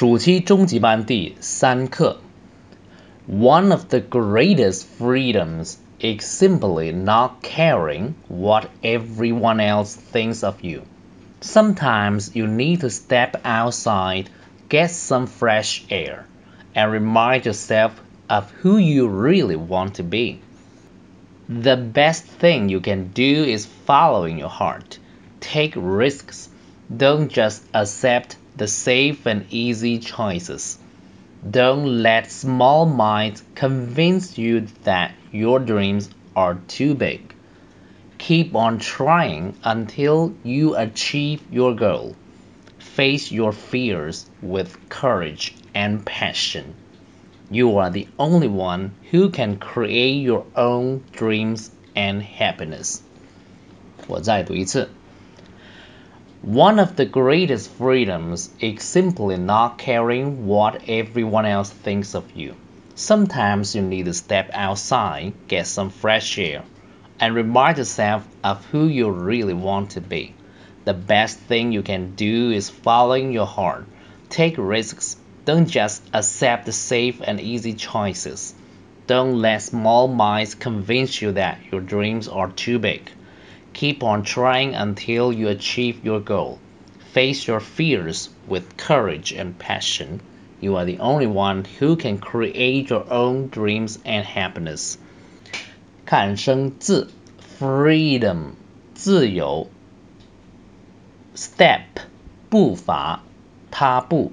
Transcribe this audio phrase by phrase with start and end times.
[0.00, 2.18] 暑期中级班第三课。
[3.28, 10.82] One of the greatest freedoms is simply not caring what everyone else thinks of you.
[11.40, 14.26] Sometimes you need to step outside,
[14.68, 16.26] get some fresh air,
[16.74, 20.40] and remind yourself of who you really want to be.
[21.48, 24.98] The best thing you can do is following your heart.
[25.40, 26.48] Take risks.
[26.94, 30.78] Don't just accept the safe and easy choices.
[31.48, 37.34] Don't let small minds convince you that your dreams are too big.
[38.18, 42.16] Keep on trying until you achieve your goal.
[42.78, 46.74] Face your fears with courage and passion.
[47.50, 53.02] You are the only one who can create your own dreams and happiness.
[54.08, 54.88] 我再读一次。
[56.41, 62.55] One of the greatest freedoms is simply not caring what everyone else thinks of you.
[62.95, 66.63] Sometimes you need to step outside, get some fresh air,
[67.19, 70.33] and remind yourself of who you really want to be.
[70.83, 73.85] The best thing you can do is following your heart.
[74.29, 75.17] Take risks.
[75.45, 78.55] Don't just accept the safe and easy choices.
[79.05, 83.11] Don't let small minds convince you that your dreams are too big.
[83.72, 86.58] Keep on trying until you achieve your goal.
[87.12, 90.20] Face your fears with courage and passion.
[90.60, 94.96] You are the only one who can create your own dreams and happiness.
[96.06, 97.10] 看生字，
[97.58, 98.52] freedom
[98.94, 99.68] 自由，
[101.34, 101.82] step
[102.48, 103.22] 步伐
[103.70, 104.32] 踏步，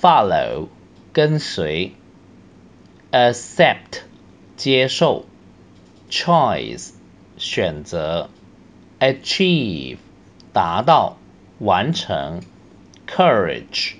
[0.00, 0.68] follow
[1.12, 1.92] 跟随，
[3.10, 4.02] accept
[4.56, 5.26] 接受，
[6.08, 6.92] choice
[7.36, 8.30] 选择。
[9.03, 9.97] Achieve
[10.53, 11.17] 达到
[11.59, 12.41] 完成
[13.05, 13.95] ，courage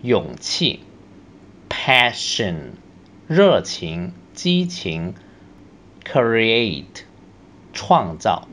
[0.00, 0.80] 勇气
[1.68, 2.70] ，passion
[3.26, 5.14] 热情激情
[6.02, 7.02] ，create
[7.74, 8.48] 创造。